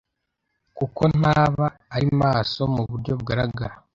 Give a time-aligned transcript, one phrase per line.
[0.77, 1.65] kuko ntaba
[1.95, 3.75] ari maso mu buryo bugaragara